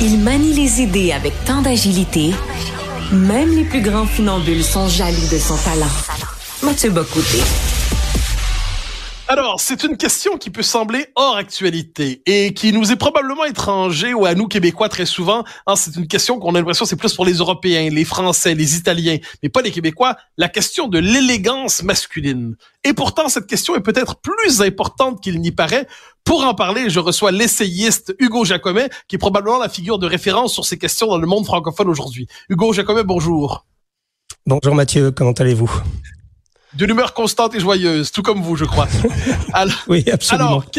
[0.00, 2.32] Il manie les idées avec tant d'agilité,
[3.12, 5.86] même les plus grands funambules sont jaloux de son talent.
[6.64, 7.38] Mathieu Bocoté.
[9.28, 14.12] Alors, c'est une question qui peut sembler hors actualité et qui nous est probablement étranger
[14.12, 15.44] ou à nous Québécois très souvent.
[15.66, 18.76] Hein, c'est une question qu'on a l'impression c'est plus pour les Européens, les Français, les
[18.76, 20.16] Italiens, mais pas les Québécois.
[20.36, 22.56] La question de l'élégance masculine.
[22.82, 25.86] Et pourtant, cette question est peut-être plus importante qu'il n'y paraît.
[26.24, 30.54] Pour en parler, je reçois l'essayiste Hugo Jacomet, qui est probablement la figure de référence
[30.54, 32.26] sur ces questions dans le monde francophone aujourd'hui.
[32.48, 33.66] Hugo Jacomet, bonjour.
[34.46, 35.70] Bonjour Mathieu, comment allez-vous?
[36.72, 38.88] D'une humeur constante et joyeuse, tout comme vous, je crois.
[39.52, 40.48] Alors, oui, absolument.
[40.48, 40.70] Alors,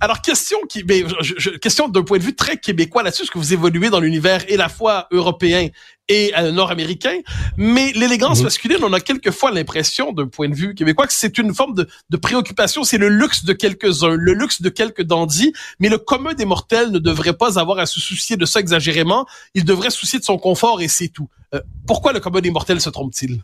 [0.00, 3.38] alors question qui, mais je, question d'un point de vue très québécois là-dessus, parce que
[3.38, 5.68] vous évoluez dans l'univers et la fois européen
[6.08, 7.18] et euh, nord-américain,
[7.56, 8.44] mais l'élégance mhm.
[8.44, 11.86] masculine, on a quelquefois l'impression, d'un point de vue québécois, que c'est une forme de,
[12.08, 16.34] de préoccupation, c'est le luxe de quelques-uns, le luxe de quelques dandys, mais le commun
[16.34, 19.98] des mortels ne devrait pas avoir à se soucier de ça exagérément, il devrait se
[19.98, 21.28] soucier de son confort et c'est tout.
[21.54, 23.42] Euh, pourquoi le commun des mortels se trompe-t-il?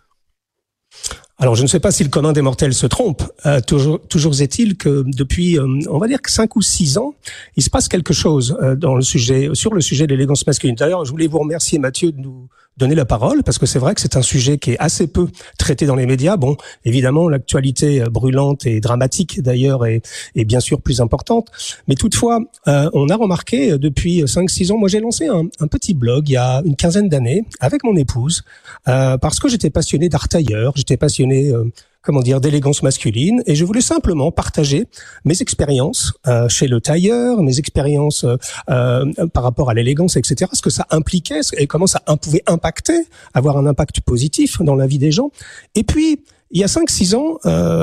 [1.38, 3.22] Alors, je ne sais pas si le commun des mortels se trompe.
[3.44, 7.14] Euh, toujours, toujours est-il que depuis, euh, on va dire que cinq ou six ans,
[7.56, 10.74] il se passe quelque chose euh, dans le sujet, sur le sujet de l'élégance masculine.
[10.76, 13.94] D'ailleurs, je voulais vous remercier, Mathieu, de nous donner la parole parce que c'est vrai
[13.94, 16.36] que c'est un sujet qui est assez peu traité dans les médias.
[16.36, 20.02] Bon, évidemment, l'actualité brûlante et dramatique d'ailleurs est,
[20.34, 21.48] est, bien sûr plus importante,
[21.88, 25.94] mais toutefois, on a remarqué depuis cinq, six ans, moi j'ai lancé un, un, petit
[25.94, 28.42] blog il y a une quinzaine d'années avec mon épouse
[28.84, 31.64] parce que j'étais passionné d'art tailleur, j'étais passionné euh,
[32.06, 34.86] comment dire, d'élégance masculine, et je voulais simplement partager
[35.24, 38.24] mes expériences euh, chez le tailleur, mes expériences
[38.70, 39.04] euh,
[39.34, 40.48] par rapport à l'élégance, etc.
[40.54, 44.86] Ce que ça impliquait et comment ça pouvait impacter, avoir un impact positif dans la
[44.86, 45.32] vie des gens.
[45.74, 47.38] Et puis, il y a 5-6 ans,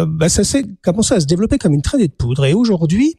[0.08, 2.46] bah, ça s'est commencé à se développer comme une traînée de poudre.
[2.46, 3.18] Et aujourd'hui,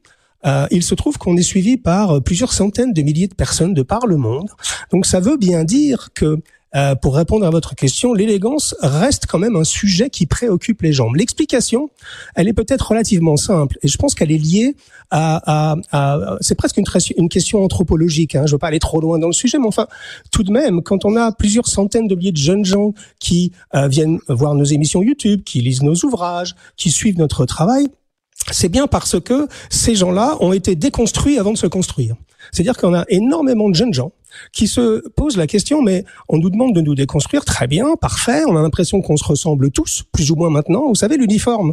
[0.70, 4.06] il se trouve qu'on est suivi par plusieurs centaines de milliers de personnes de par
[4.06, 4.48] le monde.
[4.90, 6.38] Donc ça veut bien dire que
[6.74, 10.92] euh, pour répondre à votre question, l'élégance reste quand même un sujet qui préoccupe les
[10.92, 11.12] gens.
[11.12, 11.90] L'explication,
[12.34, 14.76] elle est peut-être relativement simple, et je pense qu'elle est liée
[15.10, 18.34] à, à, à c'est presque une, question anthropologique.
[18.34, 18.42] Hein.
[18.46, 19.86] Je ne veux pas aller trop loin dans le sujet, mais enfin,
[20.30, 23.88] tout de même, quand on a plusieurs centaines de milliers de jeunes gens qui euh,
[23.88, 27.88] viennent voir nos émissions YouTube, qui lisent nos ouvrages, qui suivent notre travail,
[28.50, 32.16] c'est bien parce que ces gens-là ont été déconstruits avant de se construire.
[32.52, 34.12] C'est-à-dire qu'on a énormément de jeunes gens
[34.52, 38.42] qui se posent la question, mais on nous demande de nous déconstruire, très bien, parfait,
[38.46, 40.88] on a l'impression qu'on se ressemble tous, plus ou moins maintenant.
[40.88, 41.72] Vous savez, l'uniforme,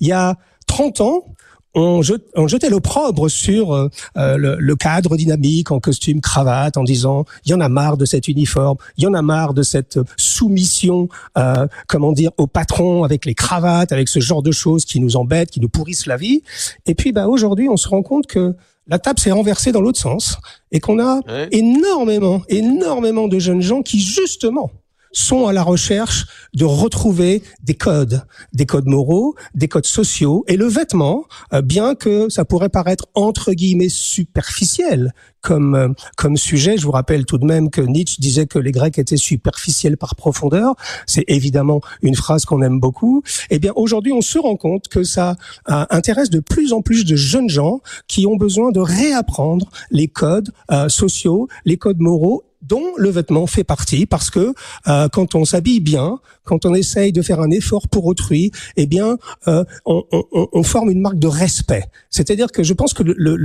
[0.00, 1.26] il y a 30 ans,
[1.74, 7.52] on, jetait l'opprobre sur euh, euh, le, cadre dynamique en costume cravate en disant il
[7.52, 11.08] y en a marre de cet uniforme, il y en a marre de cette soumission,
[11.38, 15.16] euh, comment dire, au patron avec les cravates, avec ce genre de choses qui nous
[15.16, 16.42] embêtent, qui nous pourrissent la vie.
[16.86, 18.54] Et puis bah aujourd'hui, on se rend compte que
[18.88, 20.38] la table s'est renversée dans l'autre sens
[20.72, 21.20] et qu'on a
[21.52, 24.70] énormément, énormément de jeunes gens qui justement
[25.12, 30.44] sont à la recherche de retrouver des codes, des codes moraux, des codes sociaux.
[30.48, 36.36] Et le vêtement, euh, bien que ça pourrait paraître entre guillemets superficiel comme euh, comme
[36.36, 39.96] sujet, je vous rappelle tout de même que Nietzsche disait que les Grecs étaient superficiels
[39.96, 40.74] par profondeur.
[41.06, 43.22] C'est évidemment une phrase qu'on aime beaucoup.
[43.50, 45.36] Eh bien, aujourd'hui, on se rend compte que ça
[45.68, 50.08] euh, intéresse de plus en plus de jeunes gens qui ont besoin de réapprendre les
[50.08, 50.52] codes
[50.88, 54.54] sociaux, les codes moraux dont le vêtement fait partie, parce que
[54.88, 58.86] euh, quand on s'habille bien, quand on essaye de faire un effort pour autrui, eh
[58.86, 59.18] bien,
[59.48, 61.84] euh, on, on, on, forme une marque de respect.
[62.10, 63.36] C'est-à-dire que je pense que le, le,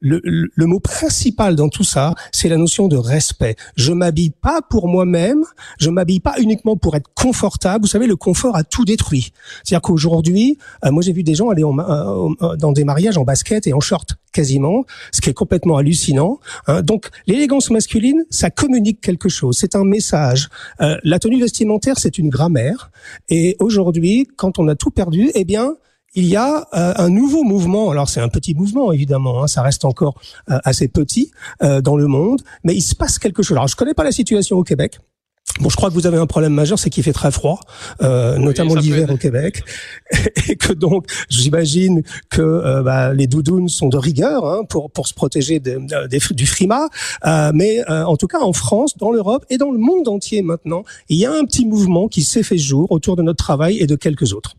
[0.00, 3.56] le, le, mot principal dans tout ça, c'est la notion de respect.
[3.76, 5.44] Je m'habille pas pour moi-même,
[5.78, 7.84] je m'habille pas uniquement pour être confortable.
[7.84, 9.32] Vous savez, le confort a tout détruit.
[9.62, 11.74] C'est-à-dire qu'aujourd'hui, euh, moi j'ai vu des gens aller en,
[12.56, 16.38] dans des mariages en basket et en short quasiment, ce qui est complètement hallucinant.
[16.66, 16.82] Hein.
[16.82, 20.50] Donc l'élégance masculine, ça communique quelque chose, c'est un message.
[20.82, 22.90] Euh, la tenue vestimentaire, c'est une grammaire.
[23.30, 25.76] Et aujourd'hui, quand on a tout perdu, eh bien,
[26.14, 27.90] il y a euh, un nouveau mouvement.
[27.90, 31.30] Alors c'est un petit mouvement évidemment, hein, ça reste encore euh, assez petit
[31.82, 33.56] dans le monde, mais il se passe quelque chose.
[33.56, 34.98] Alors je connais pas la situation au Québec.
[35.60, 37.60] Bon, je crois que vous avez un problème majeur, c'est qu'il fait très froid,
[38.02, 39.62] euh, notamment l'hiver au Québec,
[40.48, 45.06] et que donc j'imagine que euh, bah, les doudounes sont de rigueur hein, pour pour
[45.06, 45.80] se protéger de,
[46.32, 46.88] du frima.
[47.24, 50.42] Euh, mais euh, en tout cas, en France, dans l'Europe et dans le monde entier
[50.42, 53.78] maintenant, il y a un petit mouvement qui s'est fait jour autour de notre travail
[53.78, 54.56] et de quelques autres.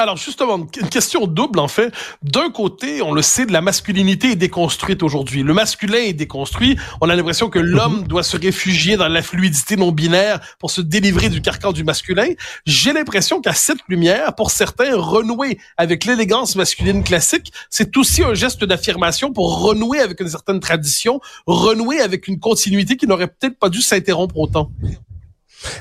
[0.00, 1.92] Alors justement, une question double en fait.
[2.22, 5.42] D'un côté, on le sait, la masculinité est déconstruite aujourd'hui.
[5.42, 6.78] Le masculin est déconstruit.
[7.02, 8.06] On a l'impression que l'homme mhm.
[8.06, 12.28] doit se réfugier dans la fluidité non binaire pour se délivrer du carcan du masculin.
[12.64, 18.32] J'ai l'impression qu'à cette lumière, pour certains, renouer avec l'élégance masculine classique, c'est aussi un
[18.32, 23.58] geste d'affirmation pour renouer avec une certaine tradition, renouer avec une continuité qui n'aurait peut-être
[23.58, 24.70] pas dû s'interrompre autant.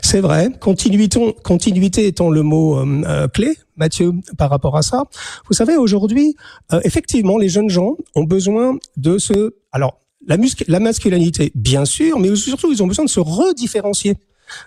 [0.02, 0.50] C'est vrai.
[0.60, 5.04] Continuité, étant le mot euh, euh, clé, Mathieu, par rapport à ça.
[5.48, 6.36] Vous savez, aujourd'hui,
[6.74, 9.54] euh, effectivement, les jeunes gens ont besoin de se...
[9.72, 10.38] Alors, la,
[10.68, 14.16] la masculinité, bien sûr, mais surtout, ils ont besoin de se redifférencier.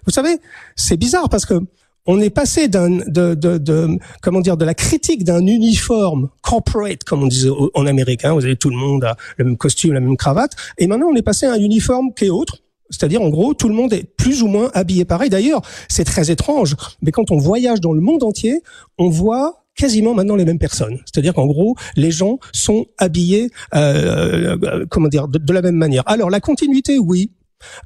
[0.06, 0.38] Vous savez,
[0.76, 1.60] c'est bizarre parce que
[2.06, 7.04] on est passé d'un de, de, de, comment dire de la critique d'un uniforme corporate
[7.04, 10.00] comme on disait en américain vous avez tout le monde a le même costume la
[10.00, 12.61] même cravate et maintenant on est passé à un uniforme qui est autre
[12.92, 15.30] c'est-à-dire, en gros, tout le monde est plus ou moins habillé pareil.
[15.30, 18.62] D'ailleurs, c'est très étrange, mais quand on voyage dans le monde entier,
[18.98, 20.98] on voit quasiment maintenant les mêmes personnes.
[21.06, 26.02] C'est-à-dire qu'en gros, les gens sont habillés, euh, euh, comment dire, de, la même manière.
[26.06, 27.30] Alors, la continuité, oui.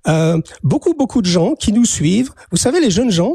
[0.08, 2.32] Euh, beaucoup, beaucoup de gens qui nous suivent.
[2.50, 3.34] Vous savez, les jeunes gens,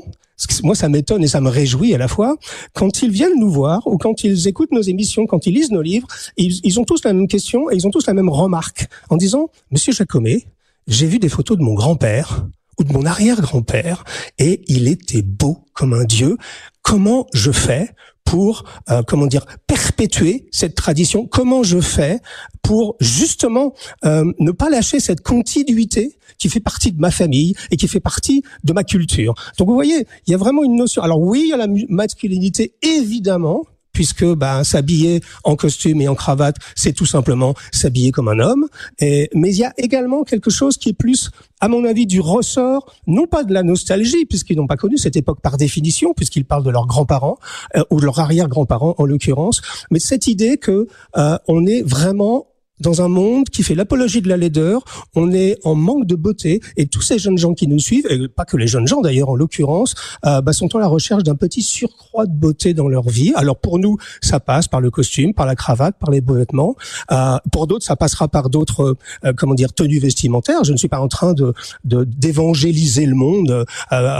[0.63, 2.35] moi, ça m'étonne et ça me réjouit à la fois.
[2.74, 5.83] Quand ils viennent nous voir ou quand ils écoutent nos émissions, quand ils lisent nos
[5.83, 8.88] livres, ils, ils ont tous la même question et ils ont tous la même remarque
[9.09, 10.45] en disant, Monsieur Jacomet,
[10.91, 12.45] j'ai vu des photos de mon grand-père
[12.77, 14.03] ou de mon arrière-grand-père
[14.38, 16.38] et il était beau comme un dieu.
[16.81, 17.91] Comment je fais
[18.25, 21.27] pour euh, comment dire perpétuer cette tradition?
[21.27, 22.19] Comment je fais
[22.61, 23.73] pour justement
[24.03, 28.01] euh, ne pas lâcher cette continuité qui fait partie de ma famille et qui fait
[28.01, 29.33] partie de ma culture?
[29.57, 31.01] Donc vous voyez, il y a vraiment une notion.
[31.01, 33.63] Alors oui, il y a la masculinité évidemment,
[34.01, 38.68] puisque bah, s'habiller en costume et en cravate, c'est tout simplement s'habiller comme un homme.
[39.00, 42.92] Mais il y a également quelque chose qui est plus, à mon avis, du ressort,
[43.06, 46.63] non pas de la nostalgie, puisqu'ils n'ont pas connu cette époque par définition, puisqu'ils parlent
[46.63, 47.38] de leurs grands-parents
[47.75, 49.62] euh, ou de leurs arrière-grands-parents en l'occurrence,
[49.92, 52.48] mais cette idée que euh, on est vraiment
[52.81, 54.83] dans un monde qui fait l'apologie de la laideur,
[55.16, 58.28] on est en manque de beauté et tous ces jeunes gens qui nous suivent, et
[58.28, 59.94] pas que les jeunes gens d'ailleurs en l'occurrence,
[60.25, 63.31] euh, bah, sont à la recherche d'un petit surcroît de beauté dans leur vie.
[63.36, 66.75] Alors pour nous, ça passe par le costume, par la cravate, par les beaux vêtements.
[67.12, 70.63] Euh, pour d'autres, ça passera par d'autres, euh, comment dire, tenues vestimentaires.
[70.63, 71.54] Je ne suis pas en train de
[71.84, 73.66] d'évangéliser le monde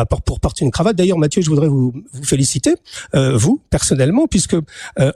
[0.10, 0.96] pour, pour porter une cravate.
[0.96, 2.76] D'ailleurs, Mathieu, je voudrais vous, vous féliciter,
[3.14, 4.56] vous personnellement, puisque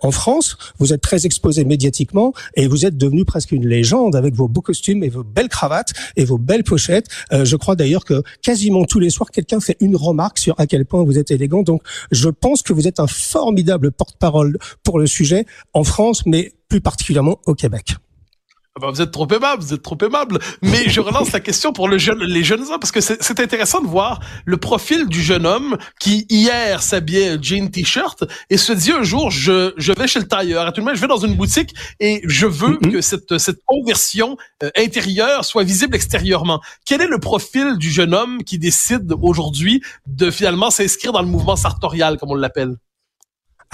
[0.02, 4.34] en France, vous êtes très exposé médiatiquement et vous êtes devenu presque une légende avec
[4.34, 7.08] vos beaux costumes et vos belles cravates et vos belles pochettes.
[7.34, 10.68] Euh, je crois d'ailleurs que quasiment tous les soirs, quelqu'un fait une remarque sur à
[10.68, 11.62] quel point vous êtes élégant.
[11.62, 16.54] Donc, je pense que vous êtes un formidable porte-parole pour le sujet en France, mais
[16.70, 17.98] plus particulièrement au Québec.
[18.78, 20.38] Ah bah, vous êtes trop aimable, vous êtes trop aimable.
[20.62, 23.80] Mais je relance la question pour le jeune, les jeunes hommes parce que c'est intéressant
[23.80, 28.92] de voir le profil du jeune homme qui hier s'habillait jean t-shirt et se dit
[28.92, 30.68] un jour je je vais chez le tailleur.
[30.68, 32.92] À tout le monde, je vais dans une boutique et je veux mm-hmm.
[32.92, 36.60] que cette cette conversion euh, intérieure soit visible extérieurement.
[36.86, 41.30] Quel est le profil du jeune homme qui décide aujourd'hui de finalement s'inscrire dans le
[41.30, 42.76] mouvement sartorial comme on l'appelle?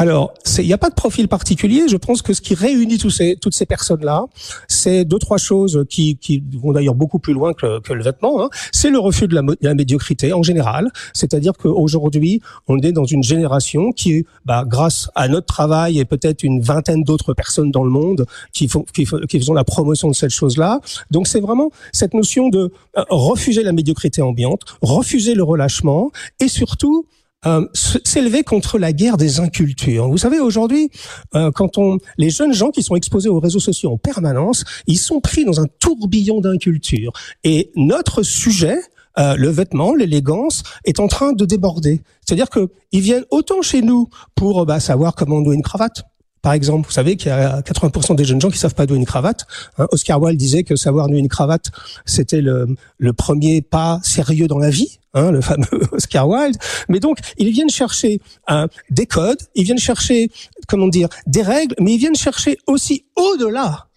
[0.01, 1.83] Alors, il n'y a pas de profil particulier.
[1.88, 4.25] Je pense que ce qui réunit tous ces, toutes ces personnes-là,
[4.68, 8.44] c'est deux, trois choses qui, qui vont d'ailleurs beaucoup plus loin que, que le vêtement.
[8.44, 8.50] Hein.
[8.71, 10.89] C'est le refus de la, de la, médiocrité en général.
[11.13, 16.42] C'est-à-dire qu'aujourd'hui, on est dans une génération qui, bah, grâce à notre travail et peut-être
[16.42, 20.15] une vingtaine d'autres personnes dans le monde qui font, qui, qui faisons la promotion de
[20.15, 20.80] cette chose-là.
[21.12, 26.09] Donc, c'est vraiment cette notion de euh, refuser la médiocrité ambiante, refuser le relâchement
[26.39, 27.06] et surtout
[27.45, 30.07] euh, s'élever contre la guerre des incultures.
[30.07, 30.91] Vous savez, aujourd'hui,
[31.35, 34.97] euh, quand on, les jeunes gens qui sont exposés aux réseaux sociaux en permanence, ils
[34.97, 37.11] sont pris dans un tourbillon d'inculture.
[37.43, 38.77] Et notre sujet,
[39.17, 42.01] euh, le vêtement, l'élégance, est en train de déborder.
[42.25, 46.03] C'est-à-dire que ils viennent autant chez nous pour bah, savoir comment nouer une cravate,
[46.41, 48.98] par exemple, vous savez qu'il y a 80% des jeunes gens qui savent pas nouer
[48.98, 49.45] une cravate.
[49.77, 51.71] Hein, Oscar Wilde disait que savoir nouer une cravate,
[52.05, 56.58] c'était le, le, premier pas sérieux dans la vie, hein, le fameux Oscar Wilde.
[56.89, 60.30] Mais donc, ils viennent chercher hein, des codes, ils viennent chercher,
[60.68, 63.88] comment dire, des règles, mais ils viennent chercher aussi au-delà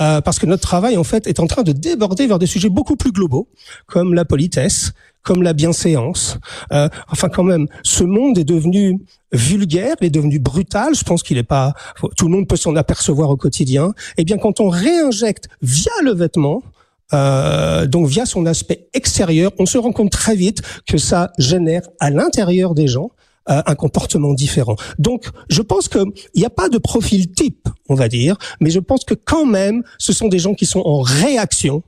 [0.00, 2.70] euh, parce que notre travail en fait est en train de déborder vers des sujets
[2.70, 3.48] beaucoup plus globaux,
[3.86, 6.38] comme la politesse, comme la bienséance.
[6.72, 8.98] Euh, enfin, quand même, ce monde est devenu
[9.32, 10.94] vulgaire, il est devenu brutal.
[10.94, 11.74] Je pense qu'il est pas.
[12.16, 13.92] Tout le monde peut s'en apercevoir au quotidien.
[14.16, 16.62] Eh bien, quand on réinjecte via le vêtement.
[17.12, 21.82] Euh, donc via son aspect extérieur, on se rend compte très vite que ça génère
[21.98, 23.10] à l'intérieur des gens
[23.48, 24.76] euh, un comportement différent.
[24.98, 28.80] Donc, je pense qu'il n'y a pas de profil type, on va dire, mais je
[28.80, 31.82] pense que quand même, ce sont des gens qui sont en réaction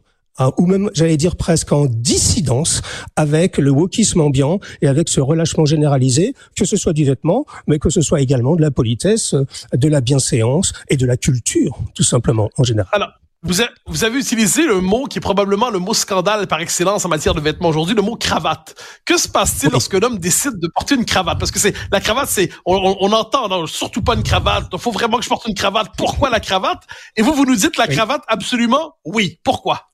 [0.56, 2.80] ou même, j'allais dire presque en dissidence
[3.16, 7.78] avec le wokisme ambiant et avec ce relâchement généralisé, que ce soit du vêtement, mais
[7.78, 9.34] que ce soit également de la politesse,
[9.72, 13.14] de la bienséance et de la culture, tout simplement, en général.
[13.42, 13.54] Vous,
[13.86, 17.34] vous, avez utilisé le mot qui est probablement le mot scandale par excellence en matière
[17.34, 18.74] de vêtements aujourd'hui, le mot cravate.
[19.04, 21.38] Que se passe-t-il lorsque l'homme décide de porter une cravate?
[21.38, 24.68] Parce que c'est la cravate, c'est on, on, entend non, surtout pas une cravate.
[24.72, 25.88] Il faut vraiment que je porte une cravate.
[25.96, 26.84] Pourquoi la cravate?
[27.16, 29.40] Et vous, vous nous dites la cravate absolument oui.
[29.42, 29.90] Pourquoi?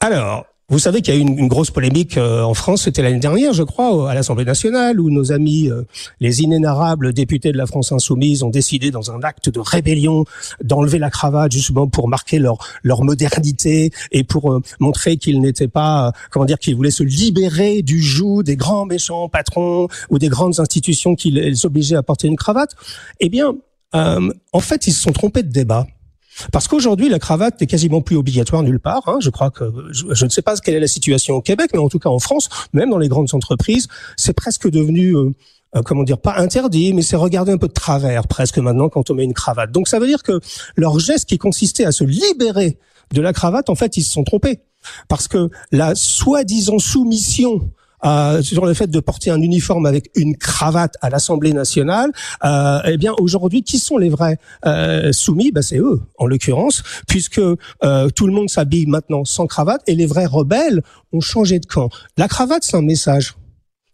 [0.00, 3.18] Alors, vous savez qu'il y a eu une, grosse polémique euh, en France, c'était l'année
[3.18, 5.82] dernière, je crois, à l'Assemblée nationale, où nos amis, euh,
[6.18, 10.24] les inénarrables députés de la France insoumise, ont décidé, dans un acte de rébellion,
[10.64, 15.68] d'enlever la cravate justement pour marquer leur leur modernité et pour euh, montrer qu'ils n'étaient
[15.68, 20.28] pas, comment dire, qu'ils voulaient se libérer du joug des grands méchants patrons ou des
[20.28, 22.74] grandes institutions qui les obligeaient à porter une cravate.
[23.20, 23.56] Eh bien,
[23.92, 25.86] en fait, ils se sont trompés de débat.
[26.50, 29.08] Parce qu'aujourd'hui, la cravate n'est quasiment plus obligatoire nulle part.
[29.08, 29.18] Hein.
[29.20, 31.88] Je crois que je, ne sais pas quelle est la situation au Québec, mais en
[31.88, 35.30] tout cas en France, même dans les grandes entreprises, c'est presque devenu euh,
[35.74, 39.10] euh, comment dire, pas interdit, mais c'est regardé un peu de travers presque maintenant quand
[39.10, 39.72] on met une cravate.
[39.72, 40.40] Donc ça veut dire que
[40.76, 42.78] leur geste qui consistait à se libérer
[43.12, 44.60] de la cravate, en fait, ils se sont trompés.
[45.08, 47.70] Parce que la soi-disant soumission
[48.04, 52.10] euh, sur le fait de porter un uniforme avec une cravate à l'Assemblée nationale,
[52.44, 55.52] euh, eh bien aujourd'hui, qui sont les vrais euh, soumis?
[55.52, 59.94] Ben, C'est eux, en l'occurrence, puisque euh, tout le monde s'habille maintenant sans cravate et
[59.94, 60.82] les vrais rebelles
[61.12, 61.88] ont changé de camp.
[62.16, 63.34] La cravate, c'est un message.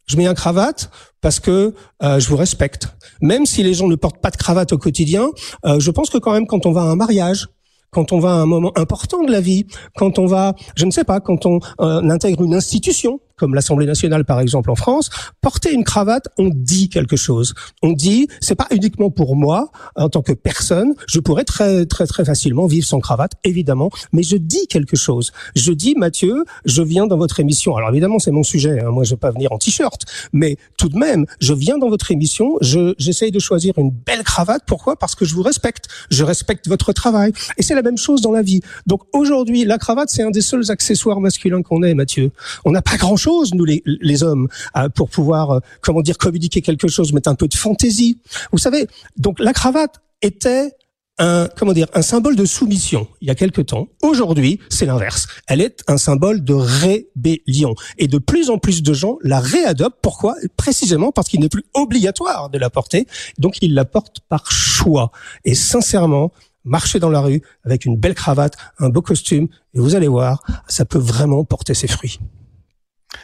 [0.06, 2.88] Je mets un cravate parce que euh, je vous respecte.
[3.20, 5.28] Même si les gens ne portent pas de cravate au quotidien,
[5.66, 7.48] euh, je pense que quand même quand on va à un mariage,
[7.90, 10.90] quand on va à un moment important de la vie, quand on va, je ne
[10.90, 15.72] sais pas, quand on intègre une institution, comme l'Assemblée nationale par exemple en France, porter
[15.72, 17.54] une cravate, on dit quelque chose.
[17.82, 22.06] On dit, c'est pas uniquement pour moi en tant que personne, je pourrais très très
[22.06, 25.32] très facilement vivre sans cravate, évidemment, mais je dis quelque chose.
[25.56, 27.76] Je dis, Mathieu, je viens dans votre émission.
[27.76, 28.80] Alors évidemment, c'est mon sujet.
[28.80, 28.90] Hein.
[28.90, 30.02] moi, je vais pas venir en t-shirt,
[30.32, 32.56] mais tout de même, je viens dans votre émission.
[32.60, 34.62] Je j'essaye de choisir une belle cravate.
[34.66, 34.96] Pourquoi?
[34.96, 35.86] Parce que je vous respecte.
[36.10, 37.32] Je respecte votre travail.
[37.56, 38.60] Et c'est la même chose dans la vie.
[38.86, 42.30] Donc aujourd'hui, la cravate, c'est un des seuls accessoires masculins qu'on ait, Mathieu.
[42.64, 46.60] On n'a pas grand chose nous les, hommes, euh, pour pouvoir, euh, comment dire, communiquer
[46.62, 48.20] quelque chose, mettre un peu de fantaisie.
[48.52, 50.72] Vous savez, donc la cravate était
[51.20, 53.88] un comment dire un symbole de soumission il y a quelque temps.
[54.02, 55.26] Aujourd'hui, c'est l'inverse.
[55.48, 59.98] Elle est un symbole de rébellion et de plus en plus de gens la réadoptent.
[60.00, 60.36] Pourquoi?
[60.56, 63.06] Précisément parce qu'il n'est plus obligatoire de la porter,
[63.38, 65.10] donc ils la portent par choix.
[65.44, 66.32] Et sincèrement,
[66.64, 70.42] marcher dans la rue avec une belle cravate, un beau costume, et vous allez voir,
[70.68, 72.20] ça peut vraiment porter ses fruits.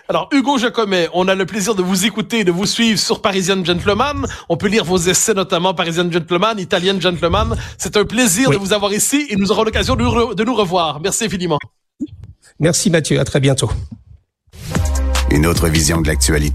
[0.08, 3.20] Alors, Hugo Jacomet, on a le plaisir de vous écouter et de vous suivre sur
[3.20, 4.26] Parisian Gentleman.
[4.48, 7.56] On peut lire vos essais, notamment Parisian Gentleman, Italian Gentleman.
[7.78, 11.00] C'est un plaisir de vous avoir ici et nous aurons l'occasion de nous revoir.
[11.00, 11.58] Merci infiniment.
[12.58, 13.70] Merci Mathieu, à très bientôt.
[15.30, 16.52] Une autre vision de l'actualité.